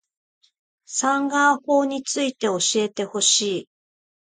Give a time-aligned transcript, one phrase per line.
[0.87, 3.69] サンガ―法について教えてほしい